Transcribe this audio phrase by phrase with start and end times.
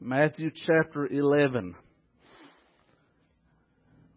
[0.00, 1.74] Matthew chapter 11.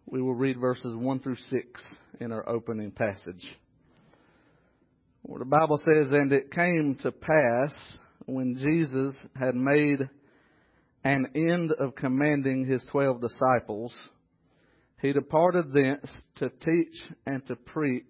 [0.06, 1.82] We will read verses 1 through 6
[2.20, 3.44] in our opening passage.
[5.22, 7.74] Where the Bible says, And it came to pass
[8.26, 10.08] when Jesus had made
[11.02, 13.92] an end of commanding his twelve disciples,
[15.00, 18.04] he departed thence to teach and to preach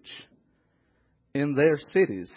[1.33, 2.31] in their cities.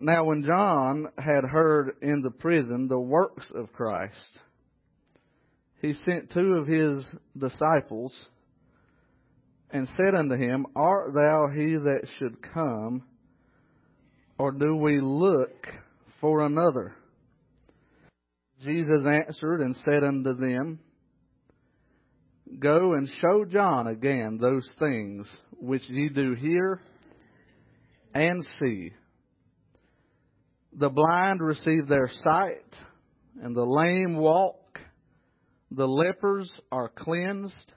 [0.00, 4.38] Now, when John had heard in the prison the works of Christ,
[5.80, 7.04] he sent two of his
[7.36, 8.14] disciples
[9.70, 13.04] and said unto him, Art thou he that should come,
[14.38, 15.66] or do we look
[16.20, 16.94] for another?
[18.62, 20.80] Jesus answered and said unto them,
[22.58, 25.28] Go and show John again those things
[25.60, 26.80] which ye do hear
[28.14, 28.92] and see.
[30.78, 32.76] The blind receive their sight,
[33.42, 34.78] and the lame walk.
[35.72, 37.72] The lepers are cleansed,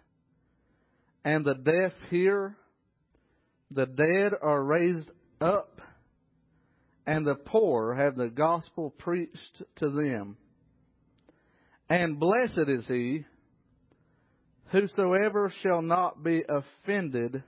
[1.25, 2.55] and the deaf hear.
[3.71, 5.81] The dead are raised up,
[7.07, 10.37] and the poor have the gospel preached to them.
[11.89, 13.25] And blessed is he
[14.67, 17.43] whosoever shall not be offended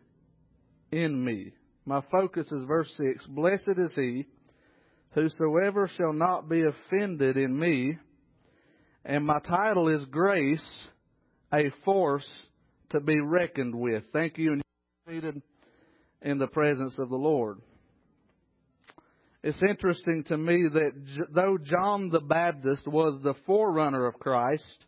[0.91, 1.53] in me.
[1.85, 3.27] My focus is verse 6.
[3.27, 4.25] Blessed is he
[5.13, 7.97] whosoever shall not be offended in me.
[9.05, 10.65] And my title is Grace,
[11.53, 12.27] a force
[12.89, 14.03] to be reckoned with.
[14.13, 14.61] Thank you and
[15.07, 15.41] seated
[16.21, 17.59] in the presence of the Lord.
[19.43, 20.91] It's interesting to me that
[21.31, 24.85] though John the Baptist was the forerunner of Christ,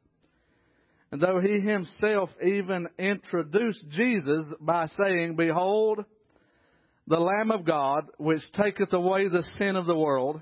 [1.12, 6.06] and though he himself even introduced Jesus by saying, Behold,
[7.08, 10.42] the Lamb of God, which taketh away the sin of the world,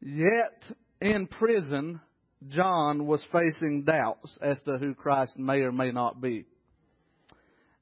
[0.00, 0.64] yet
[1.00, 2.00] in prison,
[2.48, 6.44] John was facing doubts as to who Christ may or may not be.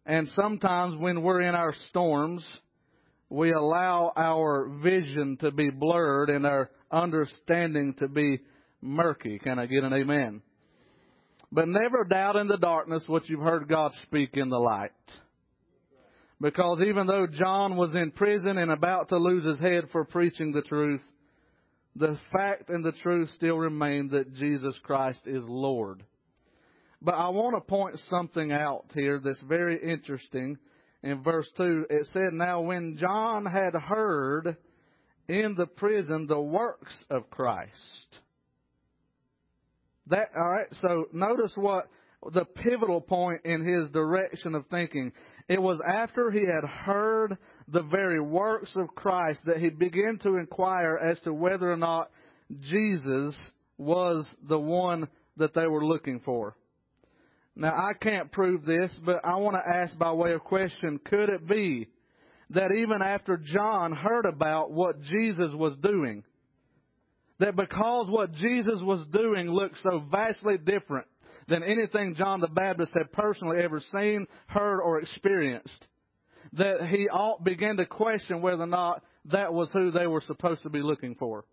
[0.06, 2.46] And sometimes when we're in our storms,
[3.30, 8.40] we allow our vision to be blurred and our understanding to be
[8.80, 9.38] murky.
[9.38, 10.42] Can I get an amen?
[11.50, 14.90] But never doubt in the darkness what you've heard God speak in the light.
[16.40, 20.52] Because even though John was in prison and about to lose his head for preaching
[20.52, 21.02] the truth,
[21.96, 26.02] the fact and the truth still remain that Jesus Christ is Lord.
[27.00, 30.58] But I want to point something out here that's very interesting
[31.04, 34.56] in verse 2, it said, Now when John had heard
[35.28, 38.18] in the prison the works of Christ.
[40.06, 41.88] That, alright, so notice what
[42.32, 45.12] the pivotal point in his direction of thinking.
[45.48, 47.36] It was after he had heard
[47.68, 52.10] the very works of Christ that he began to inquire as to whether or not
[52.60, 53.36] Jesus
[53.78, 56.56] was the one that they were looking for.
[57.56, 61.28] Now, I can't prove this, but I want to ask by way of question, could
[61.28, 61.88] it be
[62.50, 66.24] that even after John heard about what Jesus was doing,
[67.38, 71.06] that because what Jesus was doing looked so vastly different
[71.48, 75.86] than anything John the Baptist had personally ever seen, heard, or experienced,
[76.54, 80.62] that he all began to question whether or not that was who they were supposed
[80.62, 81.44] to be looking for.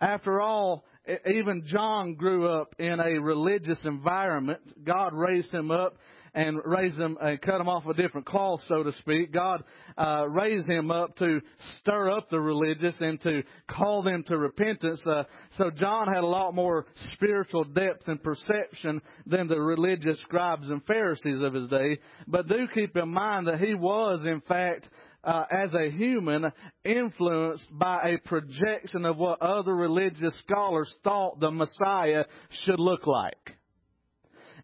[0.00, 0.84] After all,
[1.26, 4.60] even John grew up in a religious environment.
[4.84, 5.96] God raised him up
[6.34, 9.32] and raised him and cut him off a different cloth, so to speak.
[9.32, 9.62] God
[9.98, 11.40] uh, raised him up to
[11.80, 15.02] stir up the religious and to call them to repentance.
[15.06, 15.24] Uh,
[15.58, 20.84] so John had a lot more spiritual depth and perception than the religious scribes and
[20.86, 21.98] Pharisees of his day.
[22.26, 24.88] But do keep in mind that he was, in fact,
[25.24, 26.50] uh, as a human
[26.84, 32.24] influenced by a projection of what other religious scholars thought the Messiah
[32.64, 33.56] should look like.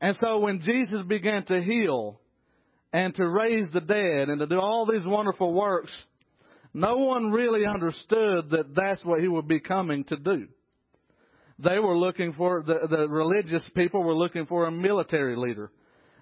[0.00, 2.20] And so when Jesus began to heal
[2.92, 5.91] and to raise the dead and to do all these wonderful works,
[6.72, 10.47] no one really understood that that's what he would be coming to do.
[11.58, 15.72] They were looking for, the, the religious people were looking for a military leader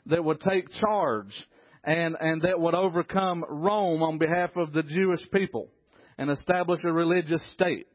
[0.06, 1.32] that would take charge
[1.84, 5.68] and, and that would overcome Rome on behalf of the Jewish people
[6.16, 7.86] and establish a religious state.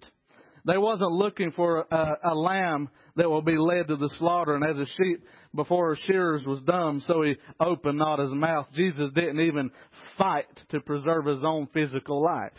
[0.65, 4.63] They wasn't looking for a, a lamb that will be led to the slaughter and
[4.63, 8.67] as a sheep before shearers was dumb, so he opened not his mouth.
[8.73, 9.71] Jesus didn't even
[10.17, 12.51] fight to preserve his own physical life.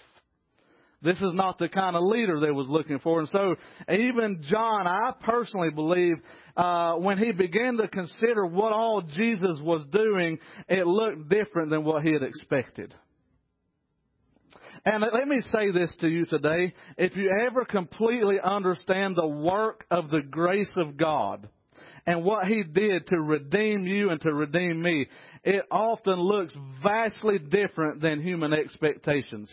[1.03, 3.19] This is not the kind of leader they was looking for.
[3.19, 3.57] And so
[3.89, 6.15] even John, I personally believe,
[6.57, 11.83] uh, when he began to consider what all Jesus was doing, it looked different than
[11.83, 12.95] what he had expected.
[14.85, 16.73] And let me say this to you today.
[16.97, 21.49] If you ever completely understand the work of the grace of God
[22.07, 25.07] and what He did to redeem you and to redeem me,
[25.45, 29.51] it often looks vastly different than human expectations.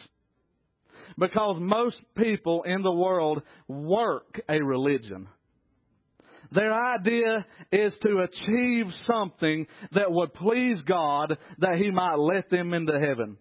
[1.18, 5.28] Because most people in the world work a religion.
[6.51, 12.74] Their idea is to achieve something that would please God that He might let them
[12.74, 13.38] into heaven.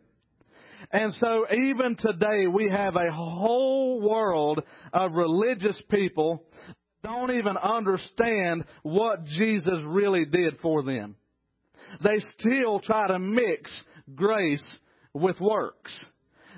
[0.91, 4.61] And so even today we have a whole world
[4.93, 6.45] of religious people
[7.03, 11.17] don't even understand what Jesus really did for them.
[12.03, 13.71] They still try to mix
[14.15, 14.65] grace
[15.15, 15.95] with works.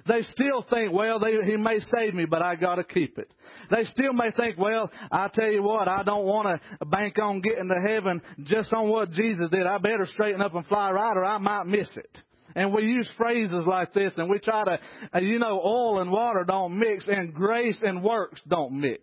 [0.07, 3.33] They still think, well, they, he may save me, but I got to keep it.
[3.71, 7.41] They still may think, well, I tell you what, I don't want to bank on
[7.41, 9.67] getting to heaven just on what Jesus did.
[9.67, 12.19] I better straighten up and fly right, or I might miss it.
[12.57, 14.79] And we use phrases like this, and we try to,
[15.15, 19.03] uh, you know, oil and water don't mix, and grace and works don't mix.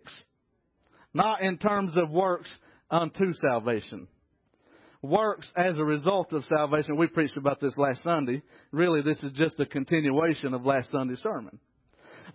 [1.18, 2.48] Not in terms of works
[2.88, 4.06] unto salvation.
[5.02, 6.96] Works as a result of salvation.
[6.96, 8.40] We preached about this last Sunday.
[8.70, 11.58] Really, this is just a continuation of last Sunday's sermon.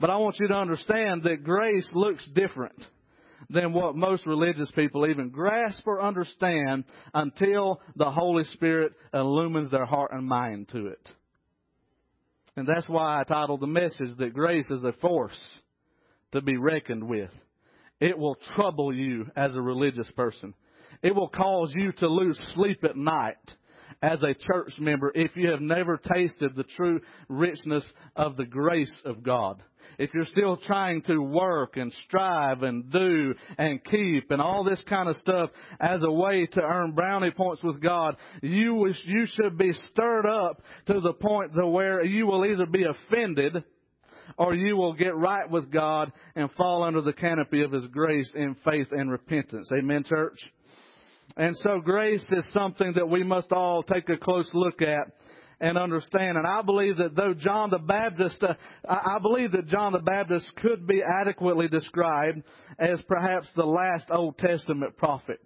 [0.01, 2.75] But I want you to understand that grace looks different
[3.49, 6.83] than what most religious people even grasp or understand
[7.13, 11.09] until the Holy Spirit illumines their heart and mind to it.
[12.57, 15.39] And that's why I titled the message that grace is a force
[16.33, 17.31] to be reckoned with.
[17.99, 20.53] It will trouble you as a religious person.
[21.01, 23.37] It will cause you to lose sleep at night
[24.01, 26.99] as a church member if you have never tasted the true
[27.29, 27.85] richness
[28.15, 29.61] of the grace of God
[29.97, 34.81] if you're still trying to work and strive and do and keep and all this
[34.87, 35.49] kind of stuff
[35.79, 40.25] as a way to earn brownie points with God, you wish you should be stirred
[40.25, 43.63] up to the point to where you will either be offended
[44.37, 48.31] or you will get right with God and fall under the canopy of His grace
[48.35, 49.69] in faith and repentance.
[49.75, 50.39] Amen, church?
[51.35, 55.07] And so grace is something that we must all take a close look at
[55.59, 56.37] and understand.
[56.37, 58.53] And I believe that though John the Baptist, uh,
[58.87, 62.43] I believe that John the Baptist could be adequately described
[62.77, 65.39] as perhaps the last Old Testament prophet.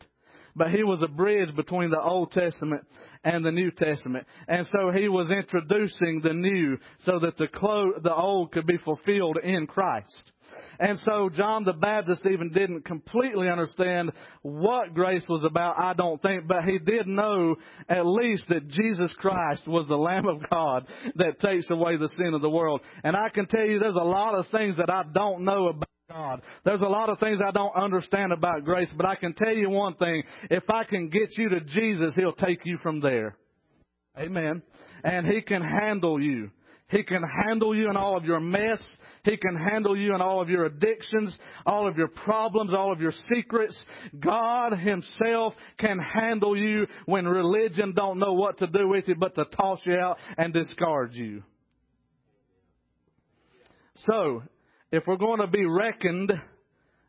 [0.58, 2.84] But he was a bridge between the Old Testament
[3.24, 4.26] and the New Testament.
[4.48, 8.78] And so he was introducing the new so that the, clo- the old could be
[8.78, 10.32] fulfilled in Christ.
[10.80, 14.12] And so John the Baptist even didn't completely understand
[14.42, 17.56] what grace was about, I don't think, but he did know
[17.88, 22.34] at least that Jesus Christ was the Lamb of God that takes away the sin
[22.34, 22.82] of the world.
[23.04, 25.90] And I can tell you there's a lot of things that I don't know about
[26.10, 26.42] God.
[26.64, 29.70] There's a lot of things I don't understand about grace, but I can tell you
[29.70, 30.24] one thing.
[30.50, 33.36] If I can get you to Jesus, He'll take you from there.
[34.18, 34.62] Amen.
[35.04, 36.52] And He can handle you.
[36.90, 38.82] He can handle you in all of your mess.
[39.24, 43.02] He can handle you in all of your addictions, all of your problems, all of
[43.02, 43.78] your secrets.
[44.18, 49.36] God Himself can handle you when religion don't know what to do with you but
[49.36, 51.44] to toss you out and discard you.
[54.10, 54.44] So,
[54.92, 56.34] if we're going to be reckoned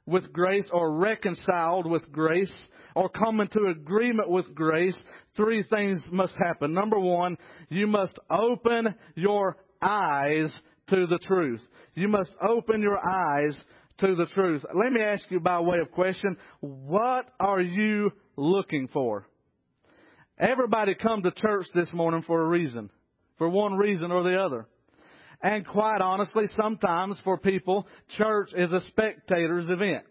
[0.07, 2.53] with grace or reconciled with grace
[2.95, 4.99] or come into agreement with grace,
[5.37, 6.73] three things must happen.
[6.73, 7.37] Number one,
[7.69, 10.53] you must open your eyes
[10.89, 11.61] to the truth.
[11.95, 13.57] You must open your eyes
[13.99, 14.65] to the truth.
[14.75, 19.27] Let me ask you by way of question, what are you looking for?
[20.39, 22.91] Everybody come to church this morning for a reason,
[23.37, 24.67] for one reason or the other.
[25.41, 30.07] And quite honestly, sometimes for people, church is a spectator's event.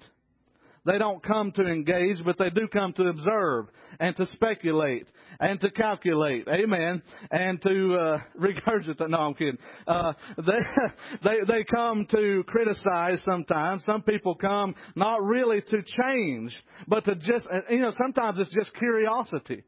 [0.88, 3.65] They don't come to engage, but they do come to observe
[4.00, 5.05] and to speculate
[5.38, 6.48] and to calculate.
[6.48, 7.01] Amen.
[7.29, 9.10] And to uh, regurgitate.
[9.10, 9.57] No, I'm kidding.
[9.86, 10.43] Uh, they,
[11.25, 13.84] they they come to criticize sometimes.
[13.84, 16.55] Some people come not really to change,
[16.88, 19.63] but to just you know sometimes it's just curiosity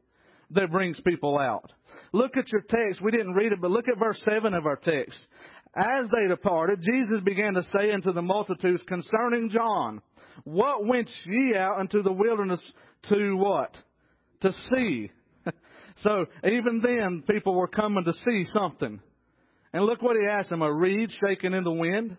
[0.52, 1.70] that brings people out.
[2.12, 3.00] Look at your text.
[3.00, 5.18] We didn't read it, but look at verse 7 of our text.
[5.74, 10.02] As they departed, Jesus began to say unto the multitudes concerning John,
[10.44, 12.60] What went ye out into the wilderness
[13.08, 13.76] to what?
[14.40, 15.10] To see.
[16.02, 19.00] so even then, people were coming to see something.
[19.72, 22.16] And look what he asked them, a reed shaking in the wind?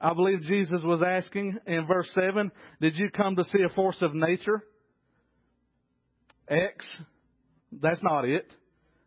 [0.00, 2.50] I believe Jesus was asking in verse 7,
[2.80, 4.64] did you come to see a force of nature?
[6.48, 6.84] X.
[7.72, 8.52] That's not it.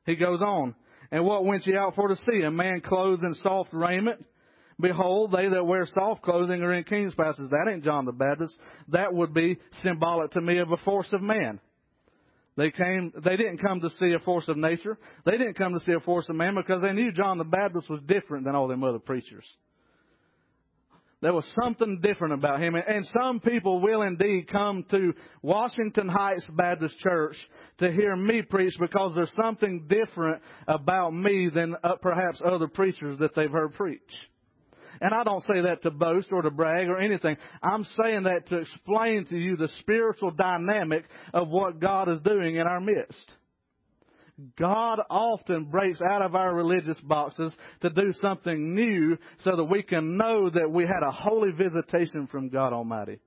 [0.06, 0.76] He goes on.
[1.12, 2.42] And what went ye out for to see?
[2.42, 4.26] A man clothed in soft raiment?
[4.80, 7.50] Behold, they that wear soft clothing are in king's palaces.
[7.50, 8.56] That ain't John the Baptist.
[8.90, 11.60] That would be symbolic to me of a force of man.
[12.58, 14.98] They came, they didn't come to see a force of nature.
[15.26, 17.90] They didn't come to see a force of man because they knew John the Baptist
[17.90, 19.46] was different than all them other preachers.
[21.22, 22.76] There was something different about him.
[22.76, 27.36] And some people will indeed come to Washington Heights Baptist Church
[27.80, 33.20] to hear me preach because there's something different about me than uh, perhaps other preachers
[33.20, 34.02] that they've heard preach.
[35.00, 37.38] And I don't say that to boast or to brag or anything.
[37.62, 42.56] I'm saying that to explain to you the spiritual dynamic of what God is doing
[42.56, 43.32] in our midst.
[44.58, 49.82] God often breaks out of our religious boxes to do something new so that we
[49.82, 53.20] can know that we had a holy visitation from God Almighty.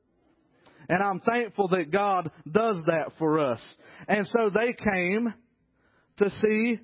[0.91, 3.61] And I'm thankful that God does that for us.
[4.09, 5.33] And so they came
[6.17, 6.81] to see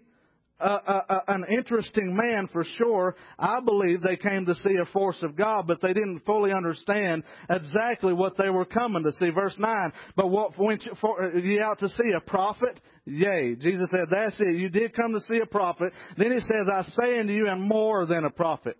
[0.60, 3.16] a, a, an interesting man for sure.
[3.36, 7.24] I believe they came to see a force of God, but they didn't fully understand
[7.50, 9.30] exactly what they were coming to see.
[9.30, 12.80] Verse 9, but what went you, for, you out to see a prophet?
[13.06, 13.56] Yea.
[13.56, 14.56] Jesus said, that's it.
[14.56, 15.92] You did come to see a prophet.
[16.16, 18.78] Then he says, I say unto you, and more than a prophet.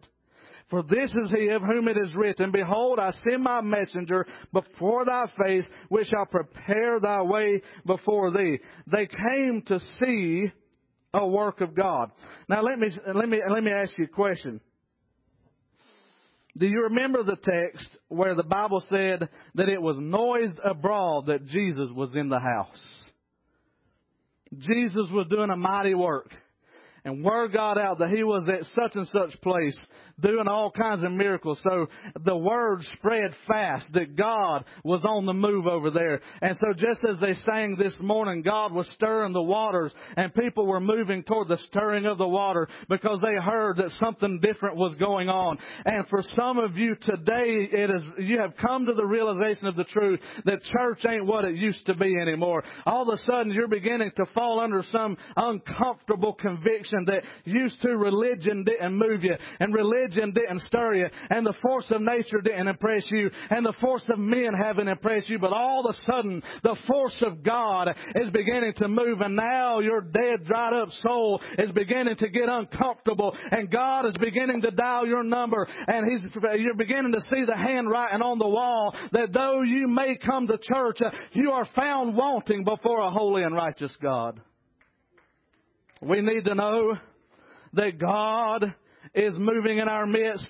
[0.68, 5.04] For this is he of whom it is written, Behold, I send my messenger before
[5.04, 8.58] thy face, which shall prepare thy way before thee.
[8.90, 10.50] They came to see
[11.14, 12.10] a work of God.
[12.48, 14.60] Now let me, let me, let me ask you a question.
[16.58, 21.46] Do you remember the text where the Bible said that it was noised abroad that
[21.46, 22.82] Jesus was in the house?
[24.58, 26.32] Jesus was doing a mighty work.
[27.04, 29.78] And word got out that he was at such and such place
[30.20, 31.60] doing all kinds of miracles.
[31.62, 31.88] So
[32.24, 36.20] the word spread fast that God was on the move over there.
[36.40, 40.66] And so just as they sang this morning, God was stirring the waters and people
[40.66, 44.94] were moving toward the stirring of the water because they heard that something different was
[44.96, 45.58] going on.
[45.84, 49.76] And for some of you today, it is, you have come to the realization of
[49.76, 52.64] the truth that church ain't what it used to be anymore.
[52.86, 57.96] All of a sudden you're beginning to fall under some uncomfortable conviction that used to
[57.96, 62.40] religion didn't move you and religion religion didn't stir you, and the force of nature
[62.42, 66.12] didn't impress you, and the force of men haven't impressed you, but all of a
[66.12, 70.88] sudden, the force of God is beginning to move, and now your dead, dried up
[71.02, 76.10] soul is beginning to get uncomfortable, and God is beginning to dial your number, and
[76.10, 76.24] He's,
[76.58, 80.58] you're beginning to see the handwriting on the wall that though you may come to
[80.58, 84.40] church, uh, you are found wanting before a holy and righteous God.
[86.00, 86.94] We need to know
[87.72, 88.74] that God
[89.16, 90.46] is moving in our midst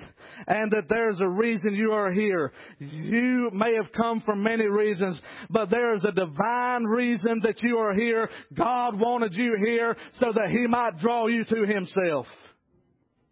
[0.46, 2.52] and that there's a reason you are here.
[2.78, 7.78] You may have come for many reasons, but there is a divine reason that you
[7.78, 8.28] are here.
[8.52, 12.26] God wanted you here so that He might draw you to Himself.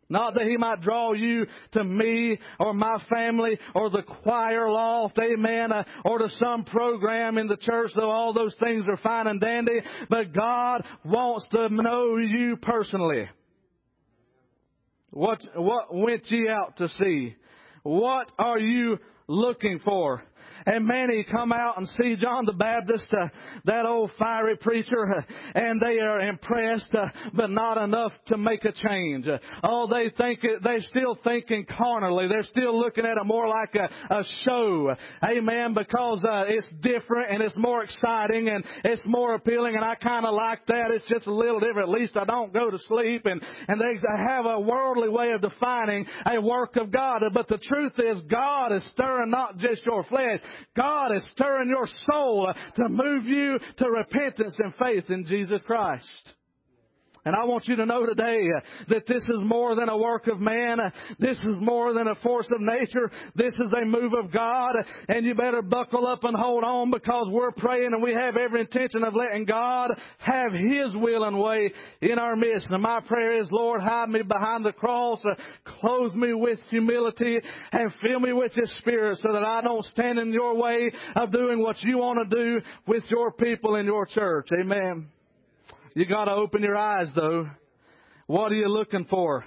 [0.08, 5.18] Not that he might draw you to me or my family or the choir loft,
[5.18, 9.26] amen, uh, or to some program in the church, though all those things are fine
[9.26, 13.28] and dandy, but God wants to know you personally.
[15.11, 17.37] What, what went ye out to see?
[17.82, 20.23] What are you looking for?
[20.66, 23.28] And many come out and see John the Baptist, uh,
[23.64, 25.23] that old fiery preacher, uh,
[25.54, 29.28] and they are impressed, uh, but not enough to make a change.
[29.28, 32.28] Uh, oh, they think they're still thinking carnally.
[32.28, 34.94] They're still looking at it more like a, a show.
[35.25, 35.75] Amen.
[35.75, 40.26] Because uh, it's different and it's more exciting and it's more appealing, and I kind
[40.26, 40.90] of like that.
[40.90, 41.88] It's just a little different.
[41.88, 45.40] At least I don't go to sleep, and and they have a worldly way of
[45.40, 47.23] defining a work of God.
[47.33, 50.40] But the truth is, God is stirring not just your flesh.
[50.76, 56.34] God is stirring your soul to move you to repentance and faith in Jesus Christ.
[57.24, 58.48] And I want you to know today
[58.88, 60.78] that this is more than a work of man.
[61.18, 63.10] This is more than a force of nature.
[63.34, 64.76] This is a move of God.
[65.08, 68.60] And you better buckle up and hold on because we're praying and we have every
[68.60, 72.68] intention of letting God have His will and way in our midst.
[72.70, 75.22] And my prayer is, Lord, hide me behind the cross,
[75.64, 77.38] clothe me with humility,
[77.72, 81.32] and fill me with His Spirit so that I don't stand in your way of
[81.32, 84.48] doing what you want to do with your people in your church.
[84.60, 85.08] Amen.
[85.96, 87.48] You got to open your eyes, though.
[88.26, 89.44] What are you looking for?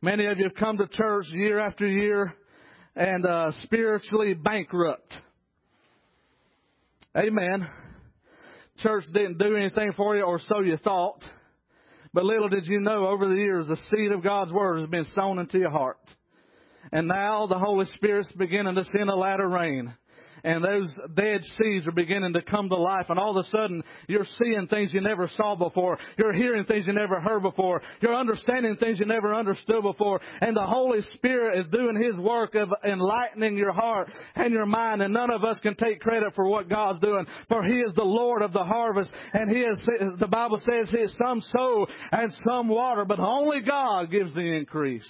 [0.00, 2.32] Many of you have come to church year after year
[2.96, 5.12] and uh, spiritually bankrupt.
[7.14, 7.68] Amen.
[8.78, 11.22] Church didn't do anything for you, or so you thought.
[12.14, 15.06] But little did you know, over the years, the seed of God's Word has been
[15.14, 16.00] sown into your heart.
[16.92, 19.92] And now the Holy Spirit's beginning to send a latter rain
[20.44, 23.82] and those dead seeds are beginning to come to life and all of a sudden
[24.06, 25.98] you're seeing things you never saw before.
[26.18, 27.82] You're hearing things you never heard before.
[28.00, 30.20] You're understanding things you never understood before.
[30.40, 35.02] And the Holy Spirit is doing His work of enlightening your heart and your mind
[35.02, 38.04] and none of us can take credit for what God's doing for He is the
[38.04, 39.80] Lord of the harvest and He is,
[40.18, 44.40] the Bible says He is some sow and some water, but only God gives the
[44.40, 45.08] increase.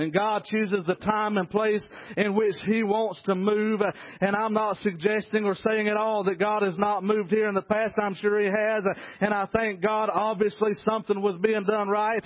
[0.00, 3.80] And God chooses the time and place in which He wants to move.
[4.20, 7.54] And I'm not suggesting or saying at all that God has not moved here in
[7.54, 7.94] the past.
[8.02, 8.84] I'm sure He has.
[9.20, 12.24] And I thank God obviously something was being done right.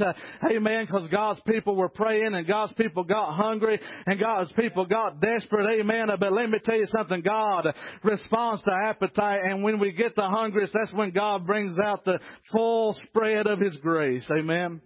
[0.50, 0.86] Amen.
[0.86, 5.80] Because God's people were praying and God's people got hungry and God's people got desperate.
[5.80, 6.08] Amen.
[6.18, 7.22] But let me tell you something.
[7.22, 7.66] God
[8.02, 9.40] responds to appetite.
[9.44, 12.18] And when we get the hungriest, that's when God brings out the
[12.52, 14.24] full spread of His grace.
[14.30, 14.80] Amen.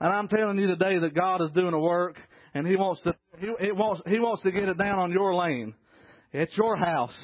[0.00, 2.16] And I'm telling you today that God is doing a work
[2.54, 5.74] and He wants to, He, wants, He wants to get it down on your lane.
[6.32, 7.14] at your house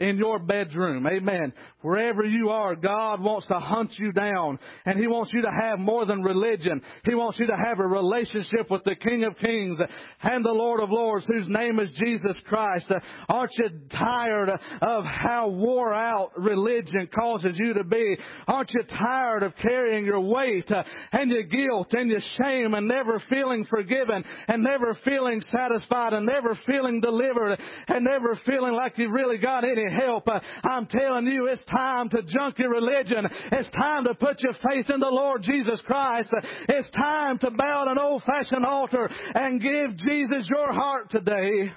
[0.00, 1.06] in your bedroom.
[1.06, 1.52] Amen.
[1.84, 5.78] Wherever you are, God wants to hunt you down and He wants you to have
[5.78, 6.80] more than religion.
[7.04, 9.78] He wants you to have a relationship with the King of Kings
[10.22, 12.90] and the Lord of Lords whose name is Jesus Christ.
[13.28, 18.16] Aren't you tired of how wore out religion causes you to be?
[18.48, 20.70] Aren't you tired of carrying your weight
[21.12, 26.24] and your guilt and your shame and never feeling forgiven and never feeling satisfied and
[26.24, 30.26] never feeling delivered and never feeling like you really got any help.
[30.62, 31.62] I'm telling you, it's
[32.10, 33.26] to junk your religion.
[33.52, 36.30] It's time to put your faith in the Lord Jesus Christ.
[36.68, 41.72] It's time to bow at an old fashioned altar and give Jesus your heart today.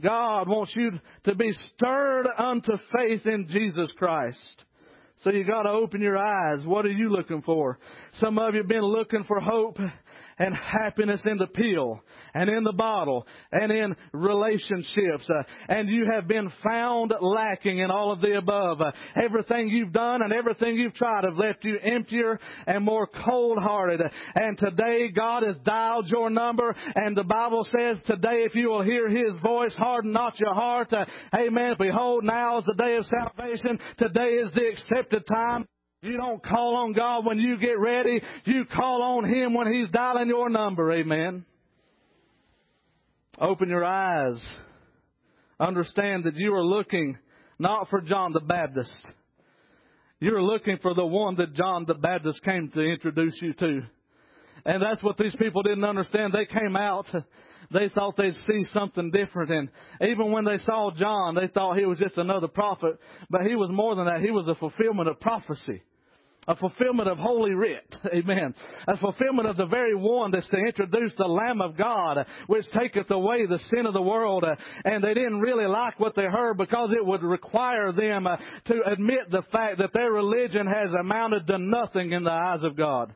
[0.00, 0.92] God wants you
[1.24, 4.64] to be stirred unto faith in Jesus Christ.
[5.18, 6.66] So you gotta open your eyes.
[6.66, 7.78] What are you looking for?
[8.20, 9.78] Some of you have been looking for hope
[10.38, 12.00] and happiness in the pill
[12.34, 15.28] and in the bottle and in relationships.
[15.28, 18.80] Uh, and you have been found lacking in all of the above.
[18.80, 23.58] Uh, everything you've done and everything you've tried have left you emptier and more cold
[23.58, 24.02] hearted.
[24.34, 28.82] And today God has dialed your number and the Bible says today if you will
[28.82, 30.92] hear His voice, harden not your heart.
[30.92, 31.74] Uh, amen.
[31.78, 33.78] Behold, now is the day of salvation.
[33.98, 35.66] Today is the accepted time.
[36.02, 38.22] You don't call on God when you get ready.
[38.44, 40.92] You call on Him when He's dialing your number.
[40.92, 41.44] Amen.
[43.40, 44.40] Open your eyes.
[45.58, 47.18] Understand that you are looking
[47.58, 48.96] not for John the Baptist.
[50.20, 53.80] You're looking for the one that John the Baptist came to introduce you to.
[54.64, 56.32] And that's what these people didn't understand.
[56.32, 57.06] They came out,
[57.72, 59.50] they thought they'd see something different.
[59.50, 59.68] And
[60.00, 62.98] even when they saw John, they thought he was just another prophet.
[63.30, 64.20] But he was more than that.
[64.20, 65.82] He was a fulfillment of prophecy
[66.48, 67.94] a fulfillment of Holy Writ.
[68.14, 68.54] Amen.
[68.86, 73.10] A fulfillment of the very one that's to introduce the Lamb of God, which taketh
[73.10, 74.44] away the sin of the world.
[74.84, 78.82] And they didn't really like what they heard because it would require them uh, to
[78.86, 83.12] admit the fact that their religion has amounted to nothing in the eyes of God.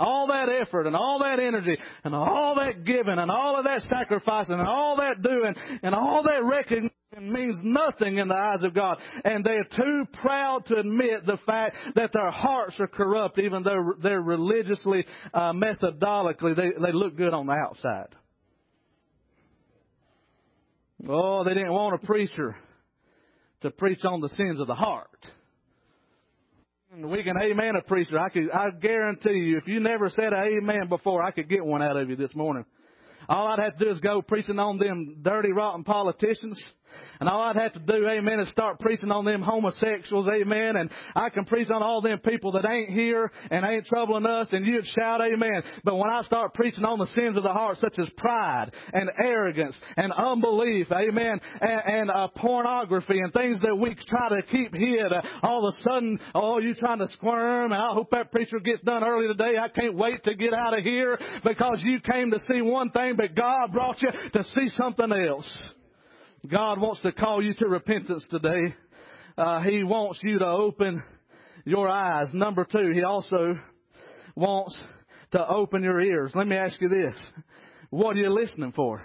[0.00, 3.82] All that effort and all that energy and all that giving and all of that
[3.82, 8.72] sacrificing and all that doing and all that recognition means nothing in the eyes of
[8.72, 8.96] God.
[9.24, 13.92] And they're too proud to admit the fact that their hearts are corrupt, even though
[14.02, 18.14] they're religiously, uh, methodologically, they, they look good on the outside.
[21.08, 22.56] Oh, they didn't want a preacher
[23.60, 25.26] to preach on the sins of the heart.
[26.92, 28.18] We can amen a preacher.
[28.18, 31.82] I could, I guarantee you, if you never said amen before, I could get one
[31.82, 32.64] out of you this morning.
[33.28, 36.60] All I'd have to do is go preaching on them dirty, rotten politicians
[37.20, 40.76] and all I'd have to do, amen, is start preaching on them homosexuals, amen.
[40.76, 44.48] And I can preach on all them people that ain't here and ain't troubling us,
[44.52, 45.62] and you'd shout, amen.
[45.84, 49.10] But when I start preaching on the sins of the heart, such as pride and
[49.22, 54.74] arrogance and unbelief, amen, and, and uh, pornography and things that we try to keep
[54.74, 58.32] hid, uh, all of a sudden, oh, you trying to squirm, and I hope that
[58.32, 59.58] preacher gets done early today.
[59.58, 63.14] I can't wait to get out of here because you came to see one thing,
[63.16, 65.50] but God brought you to see something else.
[66.48, 68.74] God wants to call you to repentance today.
[69.36, 71.02] Uh, he wants you to open
[71.66, 72.28] your eyes.
[72.32, 73.58] Number two, He also
[74.34, 74.74] wants
[75.32, 76.32] to open your ears.
[76.34, 77.14] Let me ask you this.
[77.90, 79.02] What are you listening for?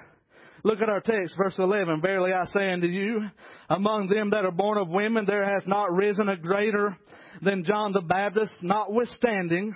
[0.63, 2.01] Look at our text, verse 11.
[2.01, 3.27] Verily I say unto you,
[3.69, 6.97] among them that are born of women, there hath not risen a greater
[7.41, 9.75] than John the Baptist, notwithstanding.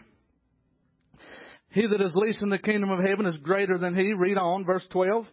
[1.72, 4.14] He that is least in the kingdom of heaven is greater than he.
[4.14, 5.26] Read on, verse 12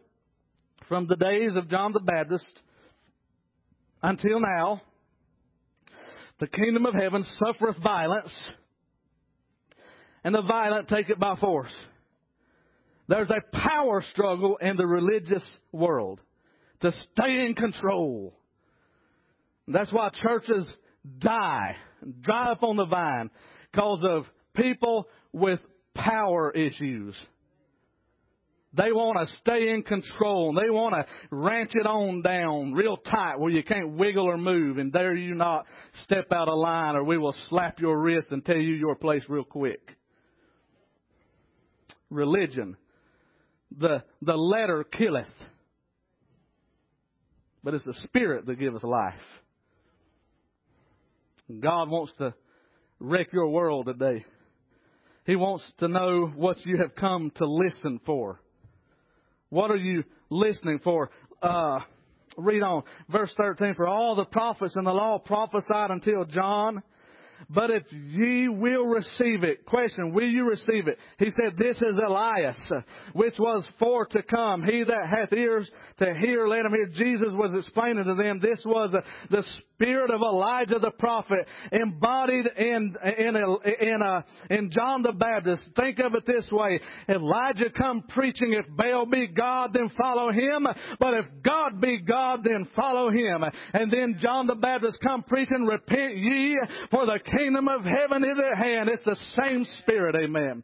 [0.89, 2.63] from the days of John the Baptist
[4.03, 4.83] until now,
[6.39, 8.35] the kingdom of heaven suffereth violence,
[10.23, 11.73] and the violent take it by force.
[13.09, 16.21] There's a power struggle in the religious world.
[16.81, 18.35] to stay in control.
[19.69, 20.71] That's why churches
[21.19, 21.77] die,
[22.21, 23.31] dry up on the vine,
[23.73, 25.61] because of people with
[25.95, 27.17] power issues.
[28.77, 33.39] They want to stay in control they want to ranch it on down real tight
[33.39, 35.67] where you can't wiggle or move and dare you not
[36.05, 39.23] step out of line or we will slap your wrist and tell you your place
[39.29, 39.81] real quick.
[42.11, 42.77] Religion.
[43.79, 45.27] The, the letter killeth.
[47.65, 49.15] But it's the spirit that gives life.
[51.61, 52.35] God wants to
[53.01, 54.25] wreck your world today.
[55.25, 58.41] He wants to know what you have come to listen for.
[59.57, 61.11] What are you listening for?
[61.41, 61.79] Uh,
[62.37, 62.83] read on.
[63.09, 63.75] Verse 13.
[63.75, 66.83] For all the prophets in the law prophesied until John.
[67.49, 70.99] But if ye will receive it, question, will you receive it?
[71.19, 72.57] He said, this is Elias,
[73.13, 74.63] which was for to come.
[74.63, 76.87] He that hath ears to hear, let him hear.
[76.87, 78.95] Jesus was explaining to them, this was
[79.31, 79.45] the
[79.75, 83.37] spirit of Elijah the prophet embodied in, in,
[83.81, 85.69] in, uh, in John the Baptist.
[85.79, 86.81] Think of it this way.
[87.09, 90.67] Elijah come preaching, if Baal be God, then follow him.
[90.99, 93.45] But if God be God, then follow him.
[93.75, 96.59] And then John the Baptist come preaching, repent ye,
[96.91, 98.89] for the kingdom of heaven is at hand.
[98.89, 100.63] It's the same spirit, amen.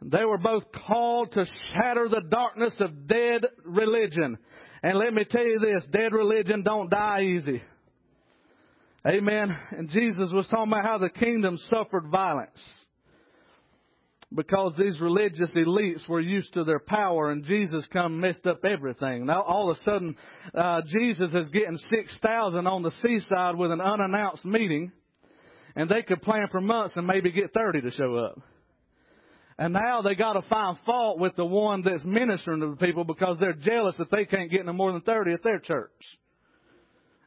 [0.00, 4.38] They were both called to shatter the darkness of dead religion.
[4.82, 7.62] And let me tell you this, dead religion don't die easy.
[9.06, 9.56] Amen.
[9.70, 12.62] And Jesus was talking about how the kingdom suffered violence.
[14.34, 19.24] Because these religious elites were used to their power and Jesus come messed up everything.
[19.24, 20.16] Now all of a sudden,
[20.54, 24.92] uh, Jesus is getting 6,000 on the seaside with an unannounced meeting
[25.74, 28.38] and they could plan for months and maybe get 30 to show up.
[29.58, 33.04] And now they got to find fault with the one that's ministering to the people
[33.04, 35.90] because they're jealous that they can't get no more than 30 at their church.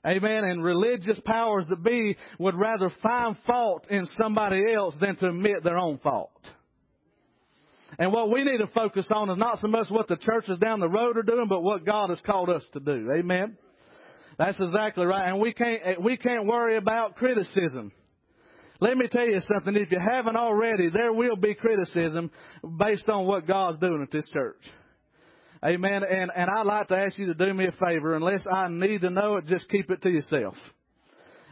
[0.08, 0.46] Amen.
[0.46, 5.64] And religious powers that be would rather find fault in somebody else than to admit
[5.64, 6.32] their own fault.
[8.02, 10.80] And what we need to focus on is not so much what the churches down
[10.80, 13.12] the road are doing, but what God has called us to do.
[13.16, 13.56] Amen.
[14.40, 15.30] That's exactly right.
[15.30, 17.92] And we can't, eh, we can't worry about criticism.
[18.80, 19.76] Let me tell you something.
[19.76, 22.32] If you haven't already, there will be criticism
[22.80, 24.64] based on what God's doing at this church.
[25.64, 26.02] Amen.
[26.04, 28.16] And, and I'd like to ask you to do me a favor.
[28.16, 30.56] Unless I need to know it, just keep it to yourself.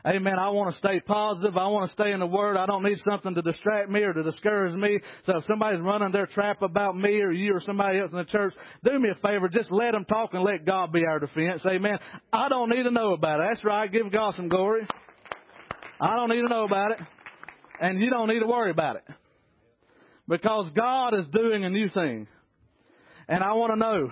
[0.07, 0.39] Amen.
[0.39, 1.57] I want to stay positive.
[1.57, 2.55] I want to stay in the Word.
[2.55, 4.99] I don't need something to distract me or to discourage me.
[5.25, 8.23] So if somebody's running their trap about me or you or somebody else in the
[8.23, 9.49] church, do me a favor.
[9.49, 11.65] Just let them talk and let God be our defense.
[11.65, 11.99] Amen.
[12.31, 13.47] I don't need to know about it.
[13.49, 13.91] That's right.
[13.91, 14.87] Give God some glory.
[15.99, 16.99] I don't need to know about it.
[17.81, 19.03] And you don't need to worry about it.
[20.29, 22.27] Because God is doing a new thing.
[23.27, 24.11] And I want to know,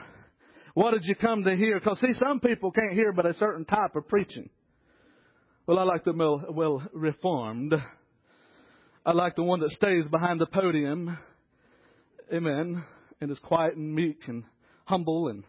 [0.73, 1.79] what did you come to hear?
[1.79, 4.49] Because see, some people can't hear but a certain type of preaching.
[5.67, 7.75] Well, I like the well, reformed.
[9.05, 11.17] I like the one that stays behind the podium.
[12.33, 12.85] Amen.
[13.19, 14.45] And is quiet and meek and
[14.85, 15.43] humble and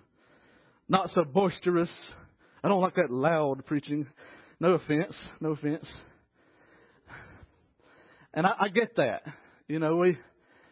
[0.89, 1.91] not so boisterous.
[2.65, 4.09] I don't like that loud preaching.
[4.59, 5.15] No offense.
[5.41, 5.87] No offense.
[8.35, 9.23] And I, I get that.
[9.69, 10.19] You know, we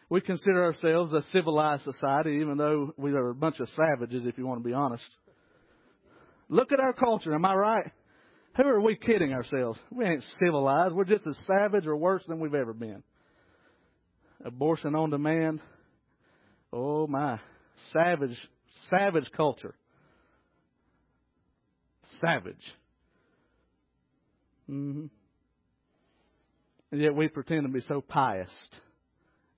[0.09, 4.37] we consider ourselves a civilized society, even though we are a bunch of savages, if
[4.37, 5.07] you want to be honest.
[6.49, 7.91] Look at our culture, am I right?
[8.55, 9.79] Who are we kidding ourselves?
[9.91, 10.95] We ain't civilized.
[10.95, 13.03] We're just as savage or worse than we've ever been.
[14.43, 15.61] Abortion on demand.
[16.73, 17.39] Oh my.
[17.93, 18.37] Savage,
[18.89, 19.75] savage culture.
[22.21, 22.73] Savage.
[24.69, 25.05] Mm-hmm.
[26.91, 28.49] And yet we pretend to be so pious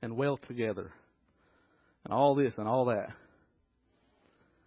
[0.01, 0.91] and well together
[2.03, 3.09] and all this and all that.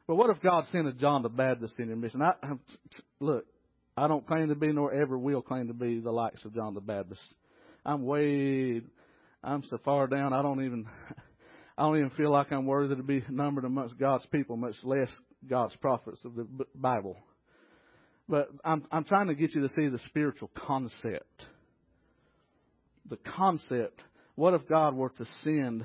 [0.07, 2.23] But what if God sent a John the Baptist in your mission?
[2.23, 2.33] I,
[3.21, 3.47] look,
[3.97, 6.75] I don't claim to be nor ever will claim to be the likes of John
[6.75, 7.23] the Baptist.
[7.85, 8.81] I'm way,
[9.43, 10.33] I'm so far down.
[10.33, 10.87] I don't even,
[11.79, 15.11] I don't even feel like I'm worthy to be numbered amongst God's people, much less
[15.49, 17.17] God's prophets of the Bible.
[18.29, 21.47] But I'm, I'm trying to get you to see the spiritual concept
[23.09, 24.01] the concept
[24.35, 25.85] what if God were to send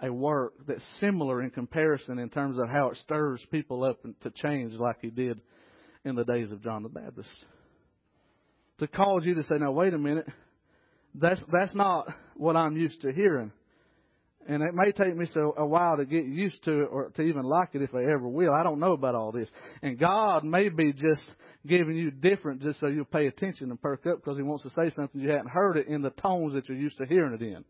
[0.00, 4.30] a work that's similar in comparison in terms of how it stirs people up to
[4.30, 5.40] change like he did
[6.04, 7.28] in the days of John the Baptist?
[8.78, 10.26] To cause you to say, now wait a minute,
[11.14, 13.52] that's, that's not what I'm used to hearing.
[14.48, 17.22] And it may take me so a while to get used to it or to
[17.22, 18.54] even like it if I ever will.
[18.54, 19.48] I don't know about all this.
[19.82, 21.24] And God may be just
[21.66, 24.70] giving you different just so you'll pay attention and perk up because He wants to
[24.70, 27.42] say something you hadn't heard it in the tones that you're used to hearing it
[27.42, 27.64] in.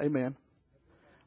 [0.00, 0.34] Amen.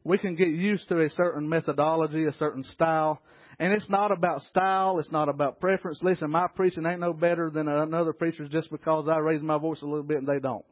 [0.08, 3.22] We can get used to a certain methodology, a certain style.
[3.60, 5.00] And it's not about style.
[5.00, 6.00] It's not about preference.
[6.02, 9.82] Listen, my preaching ain't no better than another preacher's just because I raise my voice
[9.82, 10.64] a little bit and they don't.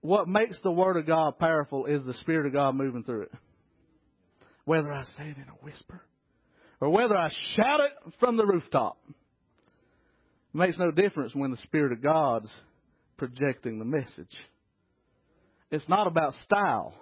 [0.00, 3.32] What makes the Word of God powerful is the Spirit of God moving through it.
[4.64, 6.00] Whether I say it in a whisper
[6.80, 8.98] or whether I shout it from the rooftop.
[9.08, 9.14] It
[10.54, 12.52] makes no difference when the Spirit of God's
[13.16, 14.36] projecting the message.
[15.70, 16.94] It's not about style.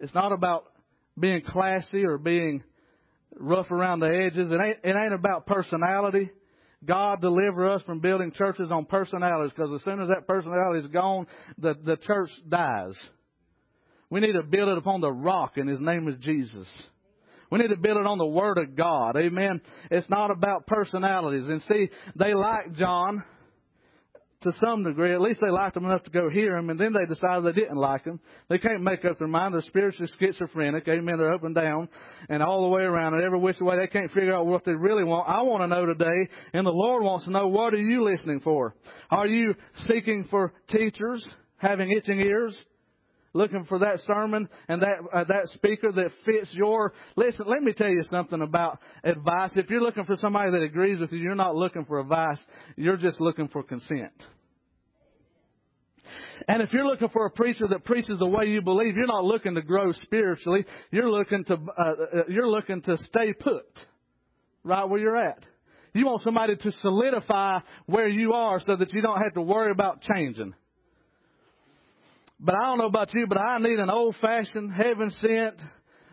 [0.00, 0.64] It's not about
[1.18, 2.62] being classy or being
[3.38, 4.48] rough around the edges.
[4.50, 6.30] It ain't, it ain't about personality.
[6.84, 10.92] God deliver us from building churches on personalities because as soon as that personality is
[10.92, 11.26] gone,
[11.58, 12.94] the, the church dies.
[14.10, 16.68] We need to build it upon the rock and His name is Jesus.
[17.50, 19.16] We need to build it on the Word of God.
[19.16, 19.60] Amen.
[19.90, 21.46] It's not about personalities.
[21.46, 23.24] And see, they like John
[24.46, 25.12] to some degree.
[25.12, 27.60] At least they liked him enough to go hear him, and then they decided they
[27.60, 28.20] didn't like him.
[28.48, 29.54] They can't make up their mind.
[29.54, 30.86] They're spiritually schizophrenic.
[30.88, 31.18] Amen.
[31.18, 31.88] They're up and down
[32.28, 33.76] and all the way around and every which way.
[33.76, 35.28] They can't figure out what they really want.
[35.28, 38.40] I want to know today, and the Lord wants to know, what are you listening
[38.40, 38.74] for?
[39.10, 39.54] Are you
[39.88, 41.26] seeking for teachers,
[41.58, 42.56] having itching ears?
[43.36, 47.72] looking for that sermon and that uh, that speaker that fits your listen let me
[47.72, 51.34] tell you something about advice if you're looking for somebody that agrees with you you're
[51.34, 52.38] not looking for advice
[52.76, 54.12] you're just looking for consent
[56.48, 59.24] and if you're looking for a preacher that preaches the way you believe, you're not
[59.24, 60.64] looking to grow spiritually.
[60.90, 63.66] You're looking to uh, uh you're looking to stay put
[64.64, 65.44] right where you're at.
[65.92, 69.70] You want somebody to solidify where you are so that you don't have to worry
[69.70, 70.54] about changing.
[72.38, 75.54] But I don't know about you, but I need an old fashioned, heaven sent,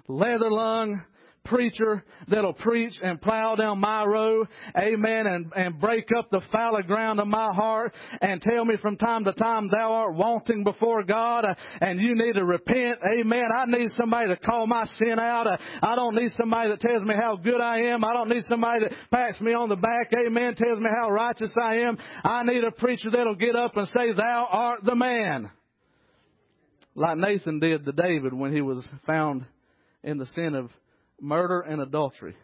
[0.08, 1.02] leather lung
[1.46, 6.82] preacher that'll preach and plow down my road, amen, and, and break up the fallow
[6.82, 11.04] ground of my heart and tell me from time to time thou art wanting before
[11.04, 13.46] God uh, and you need to repent, amen.
[13.58, 15.48] I need somebody to call my sin out.
[15.48, 18.04] Uh, I don't need somebody that tells me how good I am.
[18.06, 21.54] I don't need somebody that pats me on the back, amen, tells me how righteous
[21.62, 21.98] I am.
[22.24, 25.52] I need a preacher that'll get up and say, thou art the man
[26.96, 29.46] like Nathan did to David when he was found
[30.04, 30.70] in the sin of
[31.24, 32.36] murder and adultery.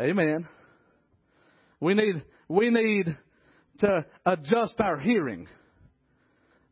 [0.00, 0.46] Amen.
[1.80, 3.16] We need, we need
[3.80, 5.48] to adjust our hearing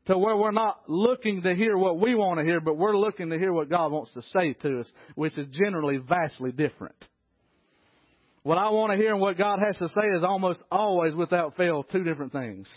[0.06, 3.30] to where we're not looking to hear what we want to hear, but we're looking
[3.30, 6.96] to hear what God wants to say to us, which is generally vastly different.
[8.42, 11.56] What I want to hear and what God has to say is almost always, without
[11.56, 12.68] fail, two different things.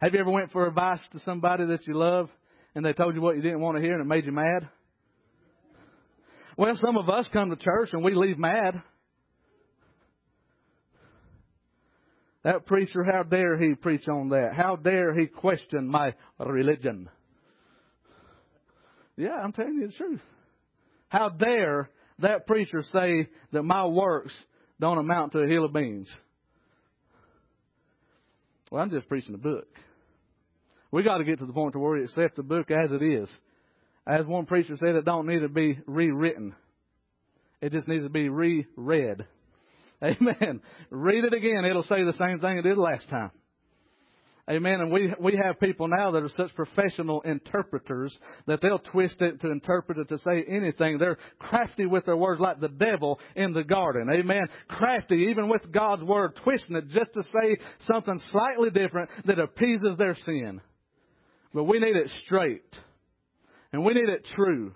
[0.00, 2.28] Have you ever went for advice to somebody that you love
[2.74, 4.68] and they told you what you didn't want to hear and it made you mad?
[6.56, 8.82] Well, some of us come to church and we leave mad.
[12.44, 14.52] That preacher, how dare he preach on that?
[14.54, 17.08] How dare he question my religion?
[19.16, 20.22] Yeah, I'm telling you the truth.
[21.08, 24.32] How dare that preacher say that my works
[24.80, 26.10] don't amount to a hill of beans?
[28.70, 29.68] Well, I'm just preaching the book.
[30.92, 33.02] We got to get to the point to where we accept the book as it
[33.02, 33.28] is.
[34.06, 36.54] As one preacher said, it don't need to be rewritten.
[37.60, 39.24] It just needs to be reread.
[40.02, 40.60] Amen.
[40.90, 41.64] Read it again.
[41.64, 43.30] It'll say the same thing it did last time.
[44.50, 44.80] Amen.
[44.80, 49.40] And we we have people now that are such professional interpreters that they'll twist it
[49.40, 50.98] to interpret it to say anything.
[50.98, 54.08] They're crafty with their words like the devil in the garden.
[54.12, 54.42] Amen.
[54.66, 59.96] Crafty even with God's word, twisting it just to say something slightly different that appeases
[59.96, 60.60] their sin.
[61.54, 62.64] But we need it straight.
[63.72, 64.72] And we need it true.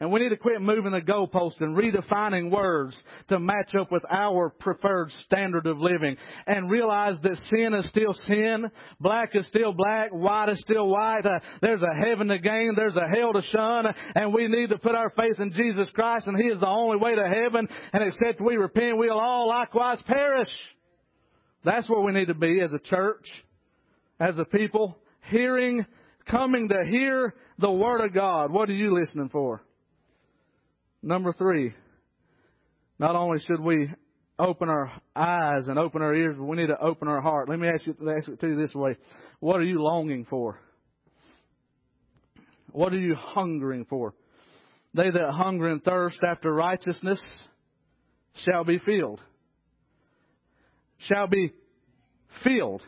[0.00, 2.96] And we need to quit moving the goalposts and redefining words
[3.28, 6.16] to match up with our preferred standard of living.
[6.46, 11.26] And realize that sin is still sin, black is still black, white is still white.
[11.26, 14.78] Uh, there's a heaven to gain, there's a hell to shun, and we need to
[14.78, 17.66] put our faith in Jesus Christ, and He is the only way to heaven.
[17.92, 20.50] And except we repent, we'll all likewise perish.
[21.64, 23.28] That's where we need to be as a church,
[24.20, 24.96] as a people
[25.30, 25.84] hearing,
[26.26, 28.50] coming to hear the Word of God.
[28.50, 29.62] What are you listening for?
[31.02, 31.74] Number three,
[32.98, 33.90] not only should we
[34.38, 37.48] open our eyes and open our ears, but we need to open our heart.
[37.48, 38.96] Let me ask you, ask it to you this way.
[39.40, 40.60] What are you longing for?
[42.72, 44.14] What are you hungering for?
[44.94, 47.20] They that hunger and thirst after righteousness
[48.44, 49.20] shall be filled.
[50.98, 51.52] Shall be
[52.42, 52.82] filled.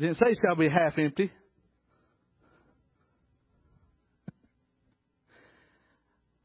[0.00, 1.30] Didn't say it shall be half empty.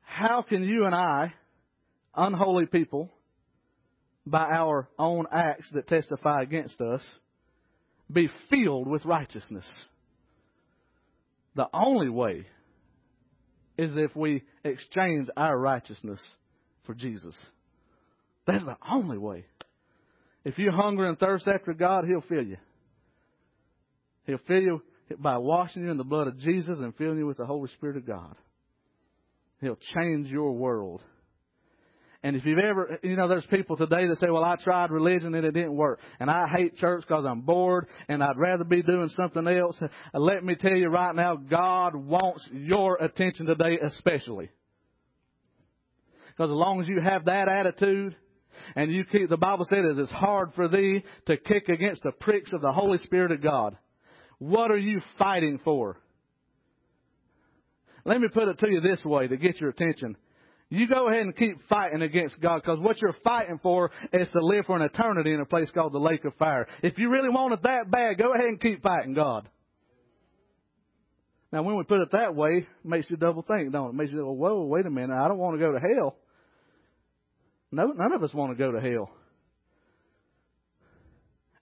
[0.02, 1.34] How can you and I,
[2.14, 3.12] unholy people,
[4.26, 7.02] by our own acts that testify against us,
[8.12, 9.66] be filled with righteousness.
[11.56, 12.46] The only way
[13.78, 16.20] is if we exchange our righteousness
[16.86, 17.36] for Jesus.
[18.46, 19.46] That's the only way.
[20.44, 22.58] If you hunger and thirst after God, He'll fill you.
[24.26, 24.82] He'll fill you
[25.20, 27.98] by washing you in the blood of Jesus and filling you with the Holy Spirit
[27.98, 28.36] of God.
[29.62, 31.02] He'll change your world.
[32.24, 35.36] And if you've ever, you know, there's people today that say, well, I tried religion
[35.36, 36.00] and it didn't work.
[36.20, 39.78] And I hate church because I'm bored and I'd rather be doing something else.
[39.80, 44.50] Uh, let me tell you right now, God wants your attention today especially.
[46.30, 48.16] Because as long as you have that attitude,
[48.76, 52.54] and you keep, the Bible says it's hard for thee to kick against the pricks
[52.54, 53.78] of the Holy Spirit of God.
[54.40, 55.98] What are you fighting for?
[58.04, 60.16] Let me put it to you this way to get your attention.
[60.70, 64.40] You go ahead and keep fighting against God because what you're fighting for is to
[64.46, 66.68] live for an eternity in a place called the lake of fire.
[66.82, 69.48] If you really want it that bad, go ahead and keep fighting God.
[71.52, 73.90] Now, when we put it that way, it makes you double think, don't it?
[73.92, 76.18] it makes you whoa, wait a minute, I don't want to go to hell.
[77.72, 79.10] No, none of us want to go to hell.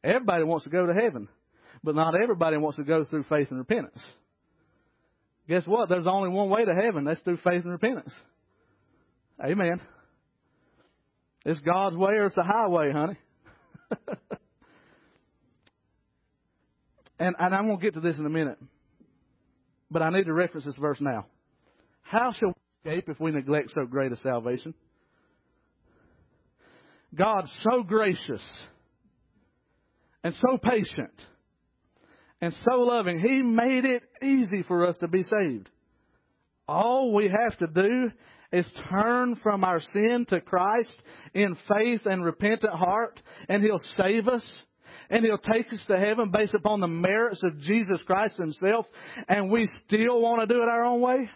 [0.04, 1.28] Everybody wants to go to heaven,
[1.84, 4.02] but not everybody wants to go through faith and repentance.
[5.48, 5.90] Guess what?
[5.90, 7.04] There's only one way to heaven.
[7.04, 8.14] That's through faith and repentance.
[9.44, 9.82] Amen.
[11.46, 13.18] It's God's way or it's the highway, honey.
[17.20, 18.58] and, and I'm going to get to this in a minute.
[19.92, 21.26] But I need to reference this verse now.
[22.02, 22.54] How shall
[22.86, 24.74] we escape if we neglect so great a salvation?
[27.14, 28.42] God's so gracious
[30.24, 31.12] and so patient
[32.44, 33.22] and so loving.
[33.22, 35.70] He made it easy for us to be saved.
[36.68, 38.12] All we have to do
[38.52, 40.94] is turn from our sin to Christ
[41.34, 44.46] in faith and repentant heart, and He'll save us.
[45.10, 48.88] And He'll take us to heaven based upon the merits of Jesus Christ Himself,
[49.30, 51.30] and we still want to do it our own way?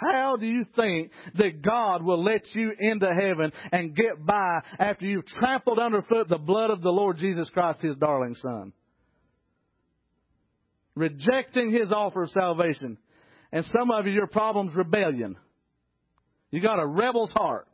[0.00, 5.06] How do you think that God will let you into heaven and get by after
[5.06, 8.72] you've trampled underfoot the blood of the Lord Jesus Christ, His darling Son?
[10.98, 12.98] Rejecting His offer of salvation.
[13.52, 15.36] And some of you, your problem's rebellion.
[16.50, 17.68] You got a rebel's heart.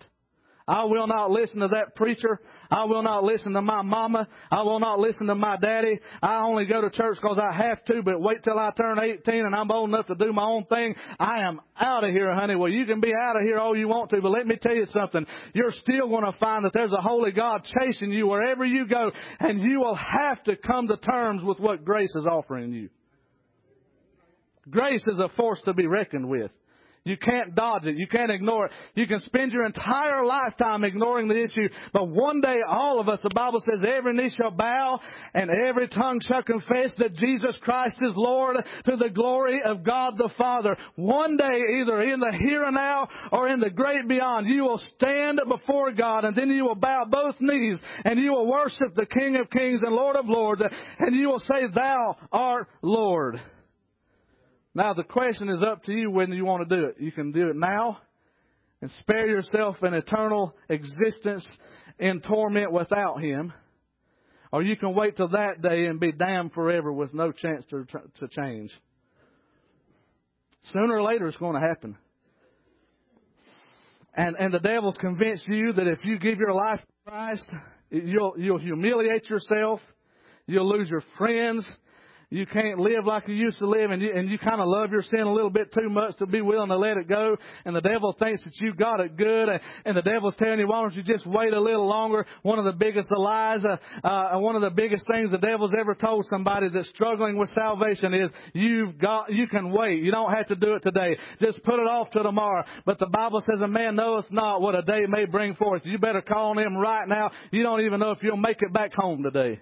[0.66, 2.40] I will not listen to that preacher.
[2.70, 4.26] I will not listen to my mama.
[4.50, 6.00] I will not listen to my daddy.
[6.22, 9.44] I only go to church because I have to, but wait till I turn 18
[9.44, 10.94] and I'm old enough to do my own thing.
[11.18, 12.56] I am out of here, honey.
[12.56, 14.74] Well, you can be out of here all you want to, but let me tell
[14.74, 15.26] you something.
[15.54, 19.10] You're still going to find that there's a holy God chasing you wherever you go,
[19.40, 22.88] and you will have to come to terms with what grace is offering you.
[24.70, 26.50] Grace is a force to be reckoned with.
[27.06, 27.98] You can't dodge it.
[27.98, 28.72] You can't ignore it.
[28.94, 33.20] You can spend your entire lifetime ignoring the issue, but one day all of us,
[33.22, 34.98] the Bible says, every knee shall bow
[35.34, 40.14] and every tongue shall confess that Jesus Christ is Lord to the glory of God
[40.16, 40.78] the Father.
[40.96, 44.80] One day, either in the here and now or in the great beyond, you will
[44.96, 49.04] stand before God and then you will bow both knees and you will worship the
[49.04, 50.62] King of Kings and Lord of Lords
[50.98, 53.42] and you will say, Thou art Lord.
[54.74, 56.96] Now the question is up to you when you want to do it.
[56.98, 57.98] You can do it now
[58.80, 61.46] and spare yourself an eternal existence
[61.98, 63.52] in torment without Him.
[64.52, 67.86] Or you can wait till that day and be damned forever with no chance to,
[68.20, 68.70] to change.
[70.72, 71.96] Sooner or later it's going to happen.
[74.16, 77.48] And, and the devil's convinced you that if you give your life to Christ,
[77.90, 79.80] you'll, you'll humiliate yourself,
[80.46, 81.66] you'll lose your friends,
[82.30, 84.90] you can't live like you used to live and you, and you kind of love
[84.90, 87.36] your sin a little bit too much to be willing to let it go.
[87.64, 89.48] And the devil thinks that you got it good.
[89.84, 92.26] And, the devil's telling you, why don't you just wait a little longer?
[92.42, 95.94] One of the biggest lies, uh, uh, one of the biggest things the devil's ever
[95.94, 100.02] told somebody that's struggling with salvation is you've got, you can wait.
[100.02, 101.16] You don't have to do it today.
[101.40, 102.64] Just put it off to tomorrow.
[102.84, 105.82] But the Bible says a man knoweth not what a day may bring forth.
[105.84, 107.30] You better call on him right now.
[107.50, 109.60] You don't even know if you'll make it back home today.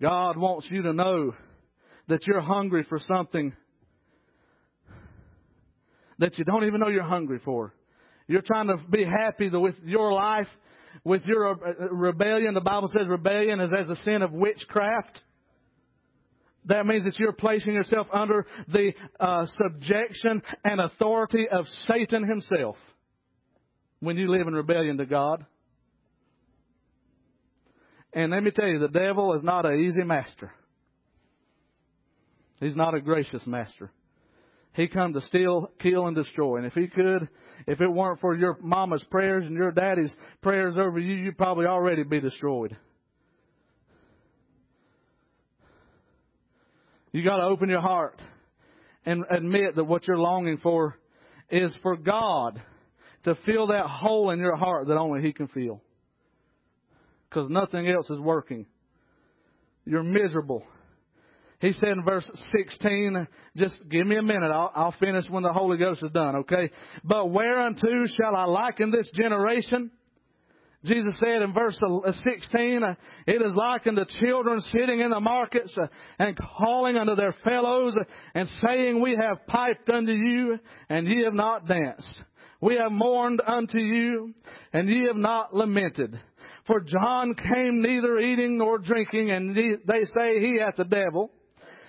[0.00, 1.34] God wants you to know
[2.08, 3.52] that you're hungry for something
[6.18, 7.74] that you don't even know you're hungry for.
[8.26, 10.48] You're trying to be happy with your life,
[11.04, 12.54] with your uh, rebellion.
[12.54, 15.20] The Bible says rebellion is as a sin of witchcraft.
[16.66, 22.76] That means that you're placing yourself under the uh, subjection and authority of Satan himself
[24.00, 25.44] when you live in rebellion to God.
[28.14, 30.52] And let me tell you, the devil is not an easy master.
[32.60, 33.90] He's not a gracious master.
[34.74, 36.56] He come to steal, kill, and destroy.
[36.56, 37.28] And if he could,
[37.66, 41.66] if it weren't for your mama's prayers and your daddy's prayers over you, you'd probably
[41.66, 42.76] already be destroyed.
[47.12, 48.20] You gotta open your heart
[49.06, 50.98] and admit that what you're longing for
[51.50, 52.60] is for God
[53.24, 55.80] to fill that hole in your heart that only He can fill.
[57.34, 58.66] Because nothing else is working.
[59.84, 60.62] You're miserable.
[61.60, 63.26] He said in verse 16,
[63.56, 64.50] just give me a minute.
[64.52, 66.70] I'll, I'll finish when the Holy Ghost is done, okay?
[67.02, 69.90] But whereunto shall I liken this generation?
[70.84, 71.78] Jesus said in verse
[72.24, 72.82] 16,
[73.26, 75.74] it is like unto children sitting in the markets
[76.18, 77.96] and calling unto their fellows
[78.34, 80.58] and saying, we have piped unto you
[80.90, 82.10] and ye have not danced.
[82.60, 84.34] We have mourned unto you
[84.72, 86.20] and ye have not lamented.
[86.66, 91.30] For John came neither eating nor drinking and they say he hath the devil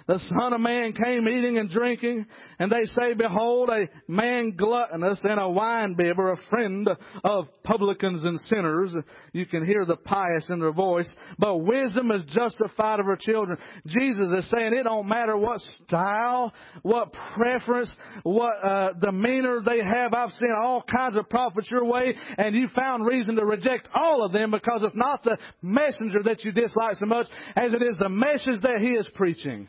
[0.08, 2.28] the Son of Man came eating and drinking,
[2.60, 6.88] and they say, Behold, a man gluttonous and a winebibber, a friend
[7.24, 8.96] of publicans and sinners.
[9.34, 11.10] You can hear the pious in their voice.
[11.40, 13.58] But wisdom is justified of her children.
[13.88, 16.54] Jesus is saying it don't matter what style,
[16.84, 17.92] what preference,
[18.22, 20.14] what uh, demeanor they have.
[20.14, 24.24] I've seen all kinds of prophets your way, and you found reason to reject all
[24.24, 27.26] of them because it's not the messenger that you dislike so much
[27.56, 29.68] as it is the message that he is preaching.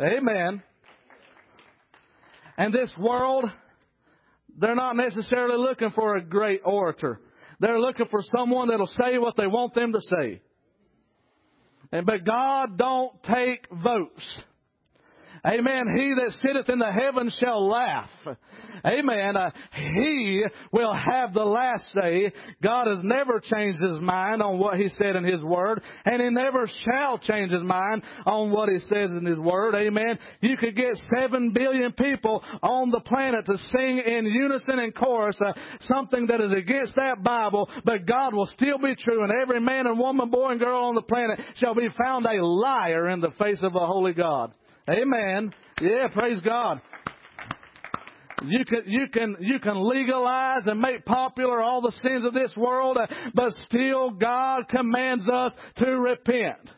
[0.00, 0.62] Amen.
[2.56, 3.44] And this world,
[4.58, 7.20] they're not necessarily looking for a great orator.
[7.58, 10.40] They're looking for someone that'll say what they want them to say.
[11.92, 14.34] And but God don't take votes.
[15.46, 15.86] Amen.
[15.96, 18.10] He that sitteth in the heavens shall laugh.
[18.86, 19.36] Amen.
[19.36, 22.32] Uh, he will have the last say.
[22.62, 26.30] God has never changed his mind on what he said in his word, and he
[26.30, 29.74] never shall change his mind on what he says in his word.
[29.74, 30.18] Amen.
[30.40, 35.38] You could get seven billion people on the planet to sing in unison and chorus
[35.44, 35.52] uh,
[35.92, 39.86] something that is against that Bible, but God will still be true, and every man
[39.86, 43.30] and woman, boy and girl on the planet shall be found a liar in the
[43.32, 44.54] face of a holy God.
[44.90, 45.54] Amen.
[45.80, 46.80] Yeah, praise God.
[48.42, 52.54] You can, you can, you can legalize and make popular all the sins of this
[52.56, 56.72] world, uh, but still God commands us to repent.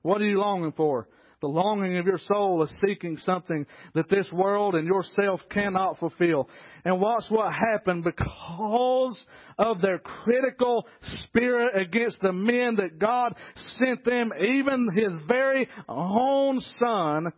[0.00, 1.08] What are you longing for?
[1.42, 6.48] The longing of your soul is seeking something that this world and yourself cannot fulfill.
[6.84, 9.18] And watch what happened because
[9.58, 10.86] of their critical
[11.26, 13.34] spirit against the men that God
[13.76, 17.32] sent them, even His very own Son,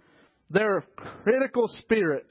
[0.50, 2.26] their critical spirit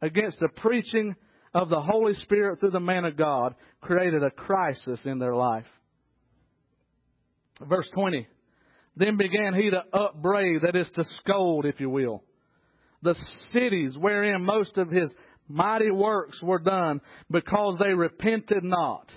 [0.00, 1.14] against the preaching
[1.52, 5.66] of the Holy Spirit through the man of God created a crisis in their life.
[7.68, 8.26] Verse 20.
[8.96, 12.22] Then began he to upbraid, that is to scold, if you will,
[13.02, 13.14] the
[13.52, 15.12] cities wherein most of his
[15.48, 19.10] mighty works were done because they repented not.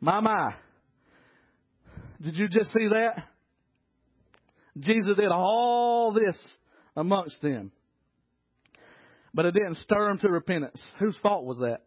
[0.00, 0.54] My, my.
[2.20, 3.24] Did you just see that?
[4.78, 6.38] Jesus did all this
[6.96, 7.72] amongst them.
[9.32, 10.80] But it didn't stir them to repentance.
[10.98, 11.82] Whose fault was that?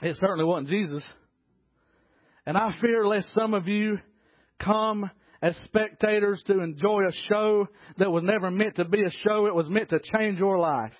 [0.00, 1.02] It certainly wasn't Jesus.
[2.44, 3.98] And I fear lest some of you
[4.58, 5.10] come
[5.42, 9.46] as spectators to enjoy a show that was never meant to be a show.
[9.46, 10.92] It was meant to change your life.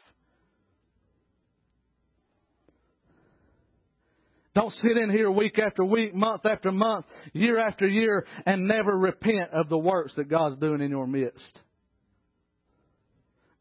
[4.54, 7.04] Don't sit in here week after week, month after month,
[7.34, 11.60] year after year, and never repent of the works that God's doing in your midst.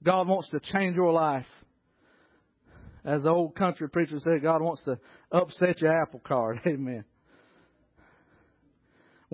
[0.02, 1.48] God wants to change your life.
[3.04, 4.98] As the old country preacher said, God wants to
[5.32, 6.60] upset your apple cart.
[6.68, 7.04] Amen.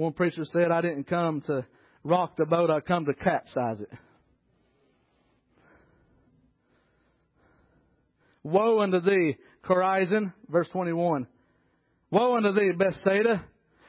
[0.01, 1.63] One preacher said, I didn't come to
[2.03, 3.91] rock the boat, I come to capsize it.
[8.41, 11.27] Woe unto thee, Chorazin, verse 21.
[12.09, 13.45] Woe unto thee, Bethsaida,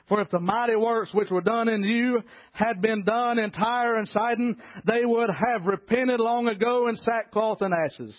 [0.06, 2.20] for if the mighty works which were done in you
[2.52, 7.62] had been done in Tyre and Sidon, they would have repented long ago in sackcloth
[7.62, 8.14] and ashes.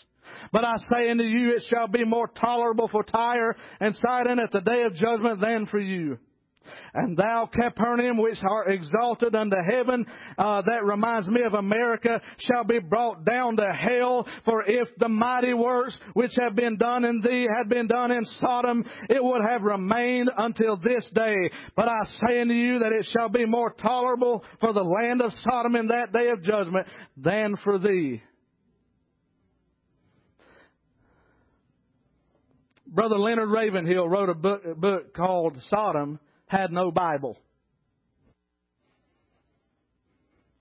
[0.52, 4.52] But I say unto you, it shall be more tolerable for Tyre and Sidon at
[4.52, 6.18] the day of judgment than for you.
[6.94, 10.06] And thou, Capernaum, which art exalted unto heaven,
[10.38, 14.28] uh, that reminds me of America, shall be brought down to hell.
[14.46, 18.26] For if the mighty works which have been done in thee had been done in
[18.40, 21.36] Sodom, it would have remained until this day.
[21.76, 25.32] But I say unto you that it shall be more tolerable for the land of
[25.50, 26.88] Sodom in that day of judgment
[27.18, 28.22] than for thee.
[32.94, 36.20] Brother Leonard Ravenhill wrote a book, a book called Sodom
[36.54, 37.38] had no Bible.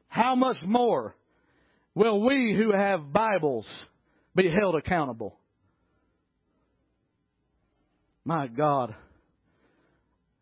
[0.08, 1.14] How much more
[1.94, 3.66] will we who have Bibles
[4.34, 5.38] be held accountable?
[8.24, 8.94] My God,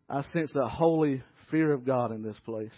[0.09, 2.70] I sense the holy fear of God in this place.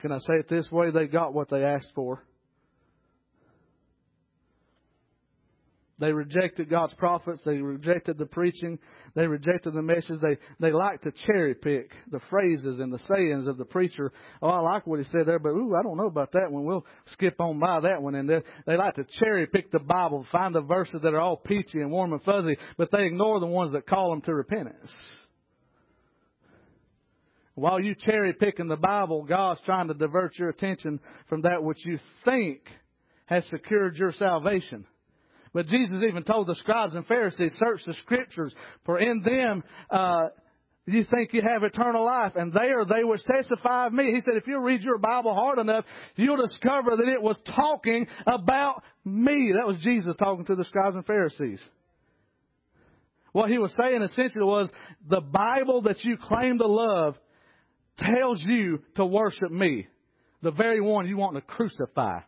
[0.00, 0.90] Can I say it this way?
[0.90, 2.22] They got what they asked for.
[6.00, 7.40] They rejected God's prophets.
[7.44, 8.78] They rejected the preaching.
[9.16, 10.20] They rejected the message.
[10.20, 14.12] They, they like to cherry pick the phrases and the sayings of the preacher.
[14.40, 16.64] Oh, I like what he said there, but ooh, I don't know about that one.
[16.64, 18.14] We'll skip on by that one.
[18.14, 21.36] And they, they like to cherry pick the Bible, find the verses that are all
[21.36, 24.92] peachy and warm and fuzzy, but they ignore the ones that call them to repentance.
[27.58, 31.84] While you cherry picking the Bible, God's trying to divert your attention from that which
[31.84, 32.60] you think
[33.26, 34.86] has secured your salvation.
[35.52, 38.54] But Jesus even told the scribes and Pharisees, search the scriptures,
[38.84, 40.28] for in them, uh,
[40.86, 44.12] you think you have eternal life, and there they which testify of me.
[44.14, 45.84] He said, if you read your Bible hard enough,
[46.16, 49.52] you'll discover that it was talking about me.
[49.58, 51.60] That was Jesus talking to the scribes and Pharisees.
[53.32, 54.70] What he was saying essentially was,
[55.08, 57.16] the Bible that you claim to love
[57.98, 59.88] tells you to worship me,
[60.42, 62.20] the very one you want to crucify.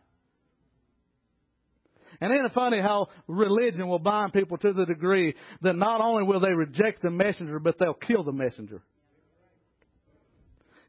[2.19, 6.23] And isn't it funny how religion will bind people to the degree that not only
[6.23, 8.83] will they reject the messenger, but they'll kill the messenger.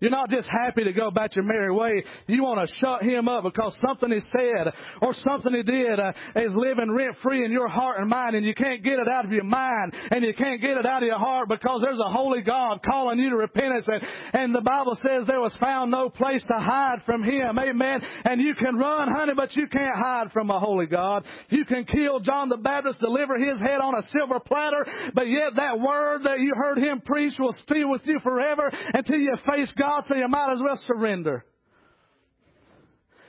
[0.03, 2.03] You're not just happy to go about your merry way.
[2.27, 6.11] You want to shut him up because something he said or something he did uh,
[6.35, 9.25] is living rent free in your heart and mind and you can't get it out
[9.25, 12.11] of your mind and you can't get it out of your heart because there's a
[12.11, 16.11] holy God calling you to repentance and, and the Bible says there was found no
[16.11, 17.57] place to hide from him.
[17.57, 18.01] Amen.
[18.25, 21.25] And you can run, honey, but you can't hide from a holy God.
[21.49, 24.85] You can kill John the Baptist, deliver his head on a silver platter,
[25.15, 29.19] but yet that word that you heard him preach will stay with you forever until
[29.19, 31.45] you face God So you might as well surrender.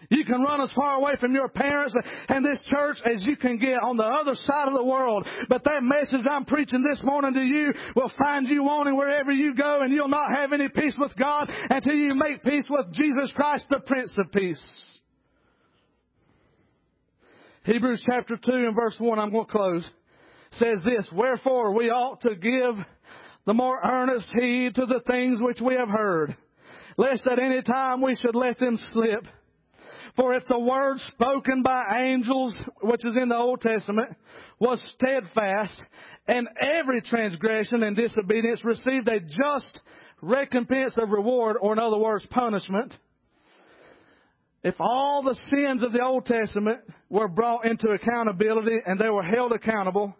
[0.09, 1.95] You can run as far away from your parents
[2.29, 5.27] and this church as you can get on the other side of the world.
[5.49, 9.55] But that message I'm preaching this morning to you will find you wanting wherever you
[9.55, 13.31] go and you'll not have any peace with God until you make peace with Jesus
[13.35, 14.61] Christ, the Prince of Peace.
[17.63, 19.89] Hebrews chapter 2 and verse 1, I'm going to close,
[20.51, 22.85] says this, Wherefore we ought to give
[23.45, 26.35] the more earnest heed to the things which we have heard
[26.97, 29.25] lest at any time we should let them slip.
[30.15, 34.15] For if the word spoken by angels, which is in the Old Testament,
[34.59, 35.79] was steadfast,
[36.27, 39.81] and every transgression and disobedience received a just
[40.21, 42.95] recompense of reward, or in other words, punishment,
[44.63, 46.79] if all the sins of the Old Testament
[47.09, 50.15] were brought into accountability and they were held accountable,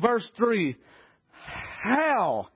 [0.00, 0.76] verse 3,
[1.82, 2.46] how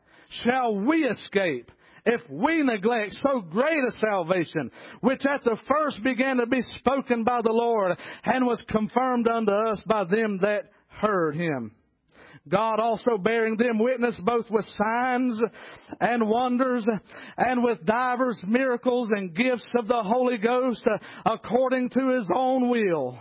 [0.44, 1.70] shall we escape
[2.06, 7.24] if we neglect so great a salvation, which at the first began to be spoken
[7.24, 11.72] by the Lord and was confirmed unto us by them that heard him.
[12.48, 15.36] God also bearing them witness both with signs
[16.00, 16.86] and wonders
[17.36, 22.70] and with divers miracles and gifts of the Holy Ghost uh, according to his own
[22.70, 23.18] will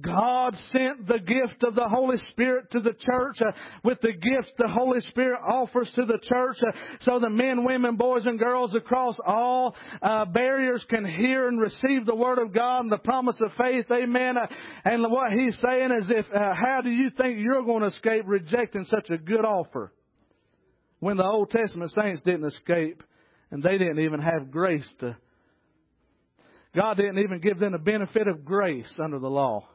[0.00, 3.52] God sent the gift of the Holy Spirit to the church uh,
[3.84, 6.72] with the gift the Holy Spirit offers to the church uh,
[7.02, 12.06] so the men, women, boys, and girls across all uh, barriers can hear and receive
[12.06, 13.84] the Word of God and the promise of faith.
[13.90, 14.38] Amen.
[14.38, 14.46] Uh,
[14.86, 18.22] and what he's saying is if, uh, how do you think you're going to escape
[18.26, 19.92] rejecting such a good offer?
[21.00, 23.02] When the Old Testament saints didn't escape
[23.50, 25.16] and they didn't even have grace to
[26.74, 29.68] God didn't even give them the benefit of grace under the law.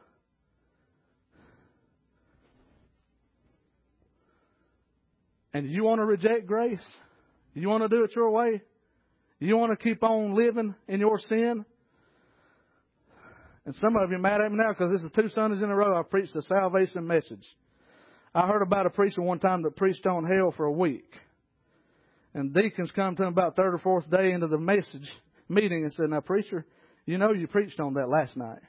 [5.52, 6.84] And you want to reject grace?
[7.54, 8.62] You want to do it your way?
[9.40, 11.64] You want to keep on living in your sin?
[13.64, 15.70] And some of you are mad at me now because this is two Sundays in
[15.70, 17.44] a row I preached a salvation message.
[18.34, 21.10] I heard about a preacher one time that preached on hell for a week.
[22.34, 25.10] And deacons come to him about third or fourth day into the message
[25.48, 26.64] meeting and said, Now preacher,
[27.06, 28.60] you know you preached on that last night.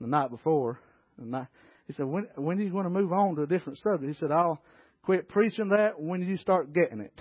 [0.00, 0.78] The night before.
[1.18, 1.48] And night.
[1.86, 4.12] He said, when, when are you going to move on to a different subject?
[4.12, 4.60] He said, I'll,
[5.06, 7.20] Quit preaching that when you start getting it.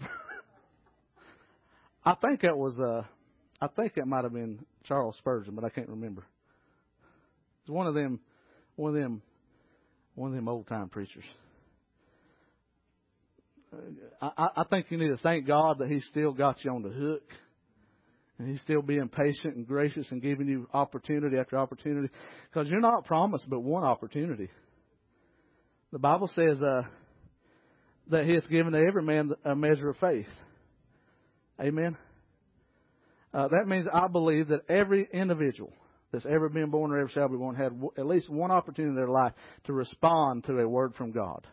[2.04, 3.02] I think that was uh
[3.60, 6.24] I think that might have been Charles Spurgeon, but I can't remember.
[7.62, 8.20] It's one of them
[8.76, 9.20] one of them
[10.14, 11.24] one of them old time preachers.
[14.22, 16.88] I, I think you need to thank God that He still got you on the
[16.90, 17.24] hook
[18.38, 22.10] And He's still being patient and gracious and giving you opportunity after opportunity.
[22.48, 24.50] Because you're not promised but one opportunity.
[25.92, 26.82] The Bible says uh,
[28.10, 30.26] that He has given to every man a measure of faith.
[31.60, 31.96] Amen.
[33.32, 35.72] Uh, that means I believe that every individual
[36.12, 38.96] that's ever been born or ever shall be born had at least one opportunity in
[38.96, 39.32] their life
[39.64, 41.46] to respond to a word from God.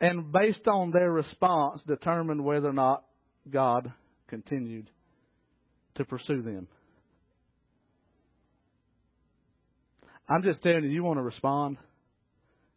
[0.00, 3.04] And based on their response, determined whether or not
[3.48, 3.92] God
[4.28, 4.90] continued
[5.94, 6.66] to pursue them.
[10.32, 11.76] I'm just telling you, you want to respond.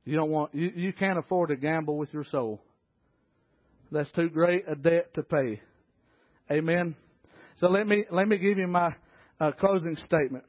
[0.04, 2.62] You don't want you, you can't afford to gamble with your soul.
[3.92, 5.62] That's too great a debt to pay.
[6.52, 6.96] Amen.
[7.60, 8.94] So let me let me give you my
[9.40, 10.44] uh, closing statement.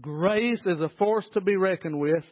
[0.00, 2.24] Grace is a force to be reckoned with.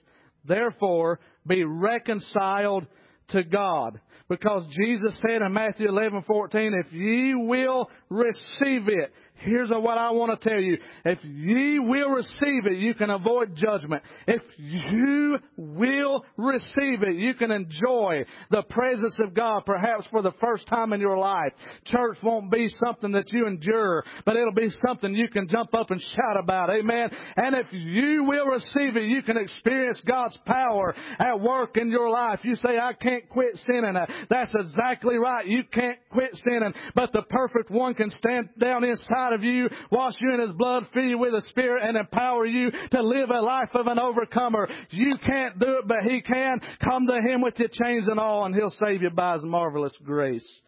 [0.46, 2.86] Therefore, be reconciled
[3.28, 4.00] to God.
[4.28, 10.12] Because Jesus said in Matthew 11, 14, if ye will receive it, Here's what I
[10.12, 10.78] want to tell you.
[11.04, 14.02] If ye will receive it, you can avoid judgment.
[14.26, 20.32] If you will receive it, you can enjoy the presence of God perhaps for the
[20.40, 21.52] first time in your life.
[21.84, 25.90] Church won't be something that you endure, but it'll be something you can jump up
[25.90, 26.70] and shout about.
[26.70, 27.10] Amen.
[27.36, 32.08] And if you will receive it, you can experience God's power at work in your
[32.08, 32.40] life.
[32.44, 33.94] You say, I can't quit sinning.
[34.30, 35.46] That's exactly right.
[35.46, 40.14] You can't quit sinning, but the perfect one can stand down inside of you, wash
[40.20, 43.40] you in His blood, fill you with the Spirit, and empower you to live a
[43.40, 44.68] life of an overcomer.
[44.90, 46.60] You can't do it, but He can.
[46.88, 49.94] Come to Him with your chains and all, and He'll save you by His marvelous
[50.04, 50.60] grace.